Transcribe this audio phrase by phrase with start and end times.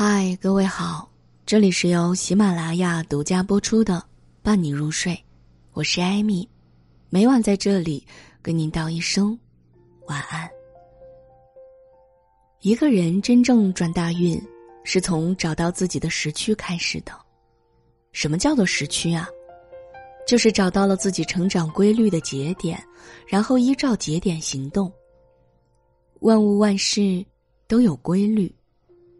[0.00, 1.10] 嗨，各位好，
[1.44, 3.94] 这里是由喜马拉雅独家播出的
[4.44, 5.12] 《伴你入睡》，
[5.72, 6.48] 我是艾米，
[7.10, 8.06] 每晚在这里
[8.40, 9.36] 跟您道一声
[10.06, 10.48] 晚安。
[12.60, 14.40] 一个人真正转大运，
[14.84, 17.10] 是从找到自己的时区开始的。
[18.12, 19.28] 什么叫做时区啊？
[20.28, 22.80] 就是找到了自己成长规律的节点，
[23.26, 24.92] 然后依照节点行动。
[26.20, 27.26] 万物万事
[27.66, 28.54] 都有规律。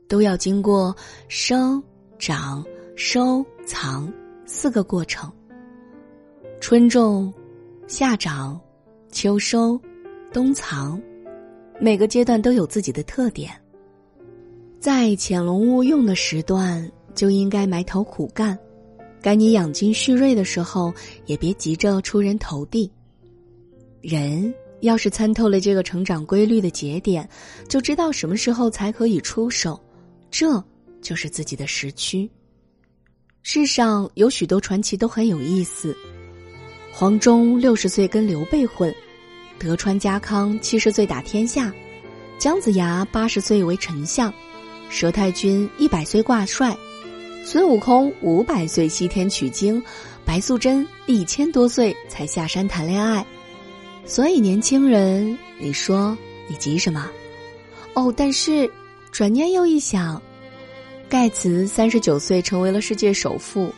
[0.08, 0.96] 都要经过
[1.28, 1.82] 生、
[2.18, 2.64] 长、
[2.96, 4.10] 收、藏
[4.46, 5.30] 四个过程。
[6.60, 7.32] 春种、
[7.86, 8.58] 夏长、
[9.12, 9.78] 秋收、
[10.32, 11.00] 冬藏，
[11.78, 13.52] 每个阶段都有自己的特点。
[14.80, 18.56] 在潜龙勿用的时段，就应该埋头苦干；
[19.20, 20.92] 该你养精蓄锐的时候，
[21.26, 22.90] 也别急着出人头地。
[24.00, 27.28] 人要是参透了这个成长规律的节点，
[27.68, 29.78] 就知道什么时候才可以出手。
[30.30, 30.62] 这
[31.00, 32.28] 就是自己的时区。
[33.42, 35.96] 世上有许多传奇都很有意思。
[36.92, 38.94] 黄忠六十岁跟刘备混，
[39.58, 41.72] 德川家康七十岁打天下，
[42.38, 44.32] 姜子牙八十岁为丞相，
[44.90, 46.76] 佘太君一百岁挂帅，
[47.44, 49.82] 孙悟空五百岁西天取经，
[50.24, 53.24] 白素贞一千多岁才下山谈恋爱。
[54.04, 56.18] 所以年轻人，你说
[56.48, 57.08] 你急什么？
[57.94, 58.70] 哦，但是。
[59.10, 60.20] 转念又一想，
[61.08, 63.72] 盖茨三十九岁成为了世界首富，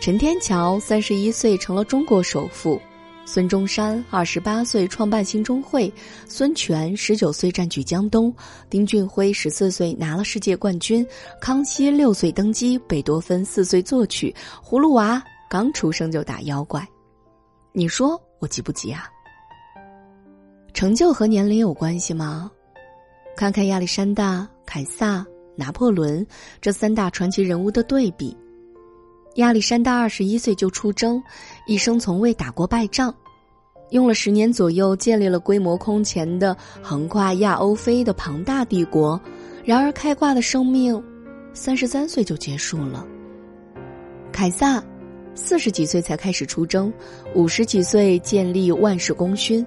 [0.00, 2.80] 陈天桥三十一岁成了中国首富，
[3.24, 5.92] 孙中山二十八岁创办兴中会，
[6.26, 8.34] 孙权十九岁占据江东，
[8.68, 11.06] 丁俊晖十四岁拿了世界冠军，
[11.40, 14.34] 康熙六岁登基，贝多芬四岁作曲，
[14.64, 16.84] 葫芦娃刚出生就打妖怪，
[17.72, 19.08] 你说我急不急啊？
[20.72, 22.50] 成就和年龄有关系吗？
[23.36, 24.48] 看看亚历山大。
[24.72, 25.26] 凯撒、
[25.56, 26.24] 拿破仑
[26.60, 28.36] 这三大传奇人物的对比，
[29.34, 31.20] 亚历山大二十一岁就出征，
[31.66, 33.12] 一生从未打过败仗，
[33.90, 39.20] 用了十年左右建立了规模空前的横跨亚欧非的庞大帝国。
[39.64, 41.02] 然而，开挂的生命
[41.52, 43.04] 三十三岁就结束了。
[44.30, 44.80] 凯撒
[45.34, 46.92] 四十几岁才开始出征，
[47.34, 49.66] 五十几岁建立万世功勋。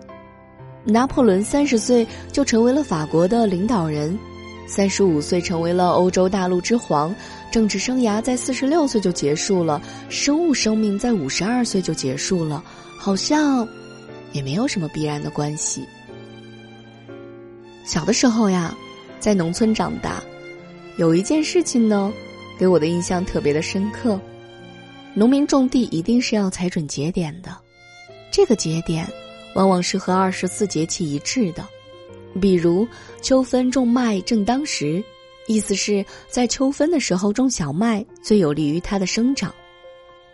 [0.85, 4.17] 拿破仑三十岁就成为了法国的领导人。
[4.75, 7.15] 三十五岁成为了欧洲大陆之皇，
[7.51, 9.79] 政治生涯在四十六岁就结束了，
[10.09, 12.63] 生物生命在五十二岁就结束了，
[12.97, 13.67] 好像
[14.31, 15.85] 也没有什么必然的关系。
[17.85, 18.75] 小的时候呀，
[19.19, 20.23] 在农村长大，
[20.97, 22.11] 有一件事情呢，
[22.57, 24.19] 给我的印象特别的深刻。
[25.13, 27.55] 农民种地一定是要踩准节点的，
[28.31, 29.07] 这个节点
[29.53, 31.63] 往往是和二十四节气一致的。
[32.41, 32.87] 比如
[33.21, 35.03] 秋分种麦正当时，
[35.47, 39.53] 意思是在秋分的时候种小麦最有利于它的生长。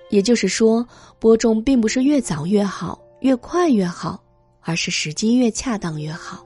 [0.10, 0.88] 也就是说，
[1.20, 4.24] 播种并不是越早越好、越快越好，
[4.62, 6.46] 而是时机越恰当越好。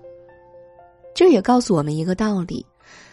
[1.16, 2.66] 这也告诉我们一个道理：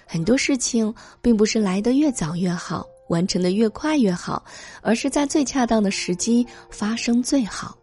[0.07, 4.43] 很多事情并不是来得越早越好、完成的越快越好，
[4.83, 7.77] 而是在最恰当的时机发生最好。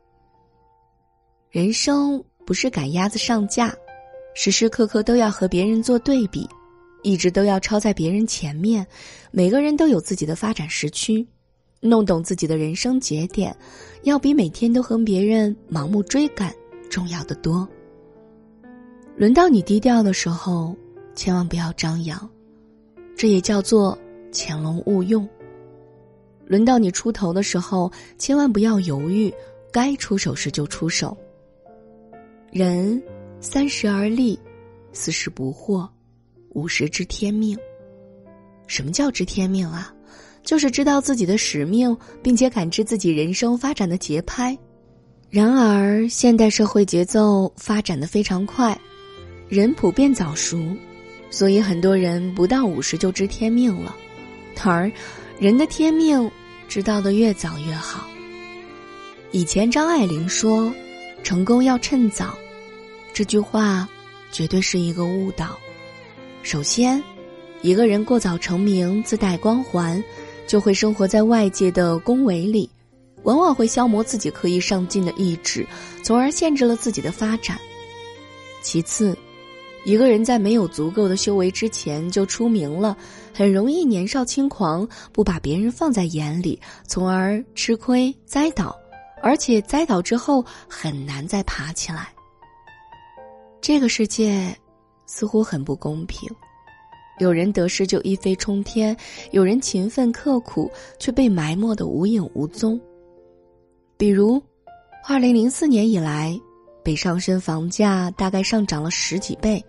[1.50, 3.74] 人生不是赶鸭子上架。
[4.40, 6.48] 时时刻刻都要和别人做对比，
[7.02, 8.86] 一直都要超在别人前面。
[9.32, 11.28] 每个人都有自己的发展时区，
[11.80, 13.54] 弄懂自己的人生节点，
[14.04, 16.54] 要比每天都和别人盲目追赶
[16.88, 17.68] 重要的多。
[19.16, 20.76] 轮到你低调的时候，
[21.16, 22.30] 千万不要张扬，
[23.16, 23.98] 这也叫做
[24.32, 25.28] 潜龙勿用。
[26.46, 29.34] 轮到你出头的时候，千万不要犹豫，
[29.72, 31.18] 该出手时就出手。
[32.52, 33.02] 人。
[33.40, 34.38] 三十而立，
[34.92, 35.88] 四十不惑，
[36.50, 37.58] 五十知天命。
[38.66, 39.94] 什么叫知天命啊？
[40.44, 44.58] 就是知道自己的使命，并且感知自己人生发展的节拍。
[45.30, 48.78] 然而，现代社会节奏发展的非常快，
[49.48, 50.58] 人普遍早熟，
[51.30, 53.96] 所以很多人不到五十就知天命了。
[54.64, 54.92] 而
[55.40, 56.30] 人的天命，
[56.68, 58.08] 知道的越早越好。
[59.32, 60.74] 以前张爱玲说
[61.24, 62.36] ：“成功要趁早。”
[63.18, 63.90] 这句话，
[64.32, 65.58] 绝对是一个误导。
[66.44, 67.04] 首先，
[67.64, 70.04] 一个人过早成名、自带光环，
[70.46, 72.70] 就会生活在外界的恭维里，
[73.24, 75.66] 往往会消磨自己可以上进的意志，
[76.04, 77.58] 从而限制了自己的发展。
[78.62, 79.18] 其次，
[79.84, 82.96] 一个人在没有足够的修为之前就出名了，
[83.34, 88.78] 很容易年少轻狂，不把别人放在眼里，从而吃亏栽倒，
[89.24, 92.14] 而且栽倒之后很难再爬起来。
[93.62, 94.56] 这个世界
[95.06, 96.30] 似乎很不公平，
[97.20, 98.96] 有人得失就一飞冲天，
[99.32, 102.80] 有人勤奋刻苦却被埋没的无影无踪。
[103.98, 104.42] 比如，
[105.08, 106.40] 二零零四年以来，
[106.84, 109.64] 北上深房价大概上涨了十几倍，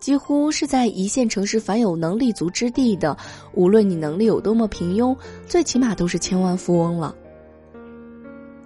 [0.00, 3.16] 几乎是在一线城市凡有能力足之地的，
[3.54, 5.16] 无论你能力有多么平庸，
[5.46, 7.14] 最起码都是千万富翁了。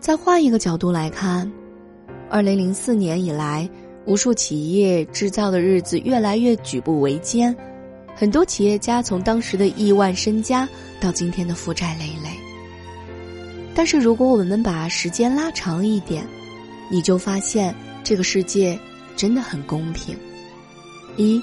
[0.00, 1.53] 再换一个角度来看，
[2.31, 3.69] 二零零四年以来，
[4.09, 7.55] 无数企业制造的日子越来越举步维艰。
[8.17, 10.67] 很多企业家从当时的亿万身家
[10.99, 12.31] 到今天的负债累累。
[13.75, 16.27] 但是，如果我们把时间拉长一点，
[16.91, 17.73] 你就发现
[18.03, 18.77] 这个世界
[19.15, 20.17] 真的很公平。
[21.19, 21.41] 一，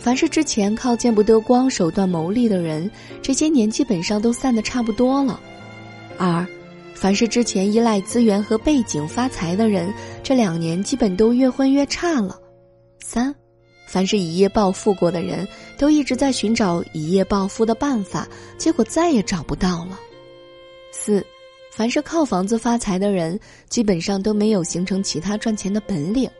[0.00, 2.90] 凡是之前靠见不得光手段牟利的人，
[3.22, 5.38] 这些年基本上都散的差不多了。
[6.18, 6.44] 二，
[7.00, 9.90] 凡是之前依赖资源和背景发财的人，
[10.22, 12.38] 这两年基本都越混越差了。
[12.98, 13.34] 三。
[13.86, 15.48] 凡是一夜暴富过的人，
[15.78, 19.98] 都一直在寻找一夜暴富的办法，结果再也找不到了。
[20.92, 21.24] 四，
[21.72, 26.30] 凡是靠房子发财的人，基本上都没有形成其他赚钱的本领。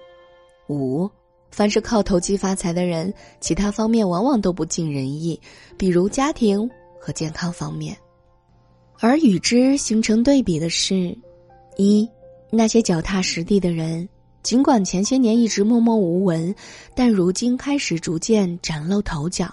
[0.69, 1.11] 五，
[1.51, 5.41] 凡是靠投机发财的人，其他方面往往都不尽人意，
[5.79, 6.71] 比如家庭
[7.01, 7.97] 和健康方面。
[9.00, 11.17] 而与之形成对比的是，
[11.79, 12.06] 一，
[12.50, 14.06] 那些脚踏实地的人。
[14.43, 16.55] 尽管前些年一直默默无闻，
[16.94, 19.52] 但如今开始逐渐崭露头角。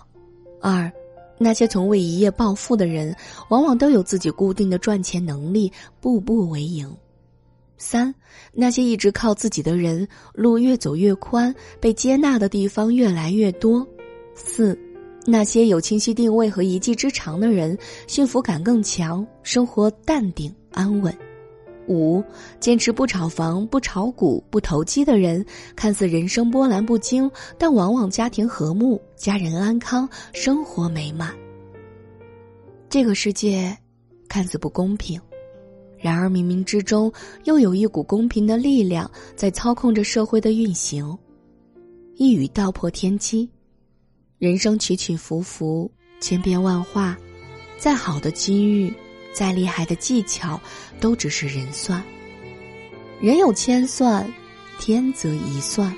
[0.61, 0.91] 二，
[1.37, 3.15] 那些从未一夜暴富的人，
[3.49, 5.71] 往往都有自己固定的赚钱能力，
[6.01, 6.93] 步步为营。
[7.77, 8.13] 三，
[8.53, 13.85] 那些一直靠自己的人，路越走越宽，被接纳的地方越来越多。
[14.35, 14.77] 四，
[15.29, 17.77] 那些有清晰定位和一技之长的人，
[18.07, 21.13] 幸福感更强，生活淡定安稳。
[21.89, 22.23] 五，
[22.61, 25.45] 坚持不炒房、不炒股、不投机的人，
[25.75, 31.35] 看似人生波澜不惊，但往往家庭和睦、家人安康、生活美满。
[32.87, 33.77] 这个世界
[34.29, 35.19] 看似不公平，
[35.97, 37.11] 然而冥冥之中
[37.43, 41.17] 又有一股公平的力量在操控着社会的运行。
[42.15, 43.49] 一语道破天机：
[44.39, 45.89] 人生起起伏伏，
[46.19, 47.17] 千变万化，
[47.77, 48.93] 再好的机遇。
[49.33, 50.59] 再厉害的技巧，
[50.99, 52.03] 都只是人算。
[53.21, 54.27] 人有千算，
[54.79, 55.95] 天则一算。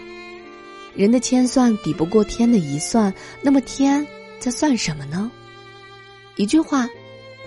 [0.93, 4.05] 人的千算抵不过天的一算，那么天
[4.39, 5.31] 在算什么呢？
[6.35, 6.89] 一句话，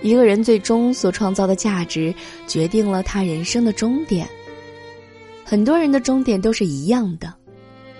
[0.00, 2.14] 一个人最终所创造的价值，
[2.46, 4.26] 决定了他人生的终点。
[5.44, 7.34] 很多人的终点都是一样的，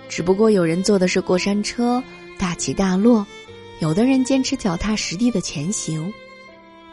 [0.09, 2.03] 只不过有人坐的是过山车，
[2.37, 3.25] 大起大落；
[3.79, 6.11] 有的人坚持脚踏实地的前行。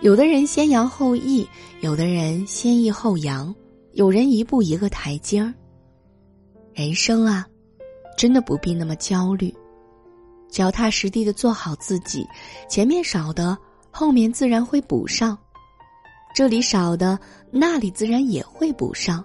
[0.01, 1.47] 有的人先扬后抑，
[1.81, 3.55] 有的人先抑后扬，
[3.93, 5.53] 有人一步一个台阶儿。
[6.73, 7.47] 人生啊，
[8.17, 9.55] 真的不必那么焦虑，
[10.49, 12.27] 脚踏实地的做好自己，
[12.69, 13.59] 前面少的
[13.91, 15.37] 后面自然会补上，
[16.35, 17.19] 这里少的
[17.51, 19.23] 那里自然也会补上。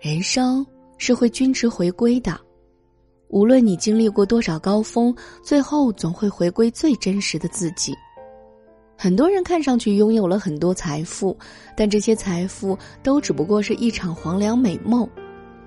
[0.00, 0.66] 人生
[0.98, 2.40] 是会均值回归的，
[3.32, 7.94] 无论你经历过多少高峰，最后总会回归最真实的自己。
[8.94, 11.34] 很多人看上去拥有了很多财富，
[11.74, 15.08] 但这些财富都只不过是一场黄粱美梦。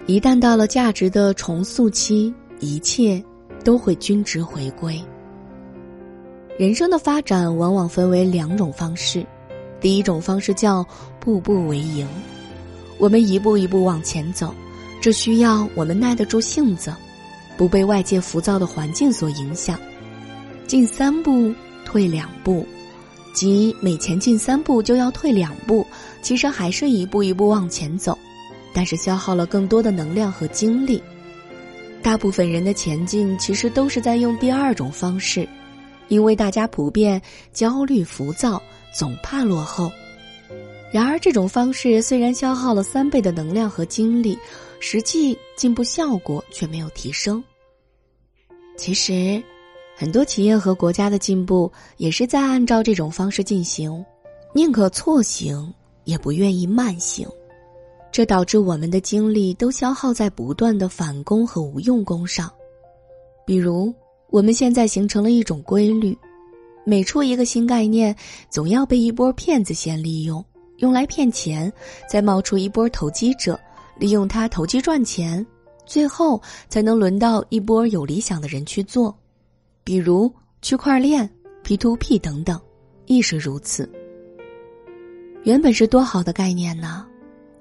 [0.06, 3.22] 一旦到了价值的重塑期，一切
[3.64, 5.04] 都会均值回归。
[6.60, 9.26] 人生的发展往往分为两种方式，
[9.82, 10.86] 第一种方式叫
[11.20, 12.08] 步步为营，
[13.00, 14.54] 我们一步一步往前走，
[15.02, 16.94] 这需要我们耐得住性子，
[17.58, 19.80] 不被外界浮躁的环境所影响，
[20.68, 21.54] 进三步
[21.86, 22.66] 退两步。
[23.34, 25.86] 即每前进三步就要退两步，
[26.22, 28.18] 其实还是一步一步往前走，
[28.74, 31.04] 但是消耗了更多的能量和精力。
[32.02, 35.46] 大部分人的前进其实都是在用第二种方式，
[36.08, 37.22] 因为大家普遍
[37.52, 38.62] 焦虑浮躁，
[38.98, 39.92] 总怕落后。
[40.94, 44.38] 然而这种方式虽然消耗了三倍的能量和精力，
[44.80, 47.44] 实际进步效果却没有提升。
[48.78, 49.44] 其实。
[49.98, 54.04] 很多企业和国家的进步也是在按照这种方式进行，
[54.52, 57.26] 宁可错行，也不愿意慢行，
[58.12, 62.52] 这导致我们的精力都消耗在不断的返工和无用功上。
[63.46, 63.94] 比如，
[64.30, 66.14] 我们现在形成了一种规律：
[66.84, 68.14] 每出一个新概念，
[68.50, 70.44] 总要被一波骗子先利用，
[70.80, 71.72] 用来骗钱，
[72.12, 73.58] 再冒出一波投机者，
[73.98, 75.46] 利用它投机赚钱，
[75.86, 79.16] 最后才能轮到一波有理想的人去做。
[79.84, 81.30] 比如区块链、
[81.64, 82.60] P to P 等等，
[83.06, 83.90] 亦是如此。
[85.44, 87.06] 原本是多好的概念呢，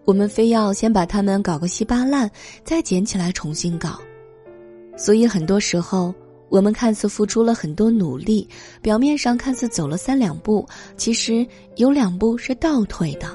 [0.04, 2.30] 我们非要先把它们搞个稀巴烂，
[2.64, 4.00] 再捡起来重新搞。
[4.96, 6.14] 所以很多时候，
[6.48, 8.48] 我们看似付出了很多努力，
[8.80, 13.28] 表面上看似走了三两步，其实有两步是倒退的。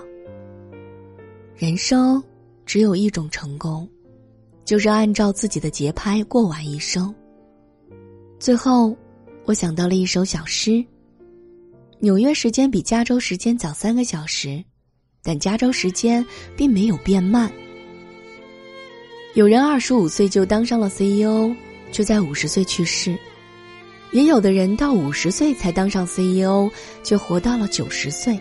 [1.55, 2.23] 人生
[2.69, 3.89] 只有一种成功，
[4.63, 7.11] 就是按照自己的节拍过完一生。
[8.39, 8.95] 最后，
[9.45, 10.85] 我想到了一首小诗：
[11.97, 14.63] 纽约时间比加州时间早三个小时，
[15.23, 16.23] 但加州时间
[16.55, 17.51] 并没有变慢。
[19.33, 21.51] 有人二十五岁就当上了 CEO。
[21.91, 23.17] 却在五十岁去世，
[24.11, 26.69] 也有的人到五十岁才当上 CEO，
[27.01, 28.39] 却活到了九十岁。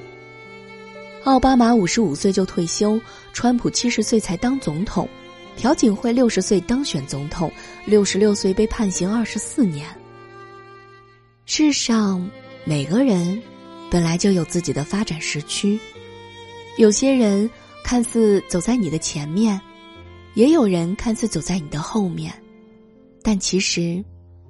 [1.24, 2.98] 奥巴马五十五岁就退休，
[3.32, 5.06] 川普七十岁才当总统，
[5.56, 7.52] 朴槿惠六十岁当选总统，
[7.84, 9.86] 六十六岁被判刑二十四年。
[11.44, 12.30] 世上
[12.64, 13.40] 每个人
[13.90, 15.78] 本来就有自己的发展时区，
[16.78, 17.50] 有些人
[17.84, 19.60] 看似走在你的前面，
[20.34, 22.32] 也有人看似走在你的后面。
[23.22, 24.02] 但其实，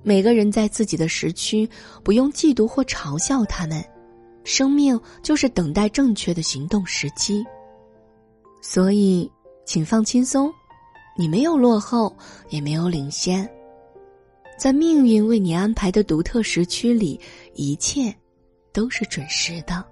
[0.03, 1.69] 每个人在自己的时区，
[2.05, 3.83] 不用嫉妒或嘲笑他们。
[4.49, 7.45] 生命就是等待正确的行动时机。
[8.63, 9.31] 所以，
[9.67, 10.51] 请放轻松，
[11.19, 12.17] 你没有落后，
[12.49, 13.47] 也没有领先。
[14.59, 17.21] 在命运为你安排的独特时区里，
[17.53, 18.13] 一切
[18.73, 19.85] 都是准时的。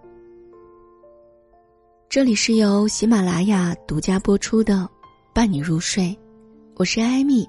[2.08, 4.74] 这里是由喜马拉雅独家播出的
[5.34, 6.04] 《伴你入睡》，
[6.76, 7.46] 我是艾米。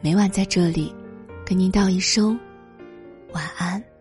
[0.00, 0.92] 每晚在这里，
[1.44, 2.40] 跟您道一声
[3.34, 3.91] 晚安。